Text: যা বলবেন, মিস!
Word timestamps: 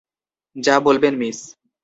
যা 0.55 0.75
বলবেন, 0.79 1.13
মিস! 1.17 1.39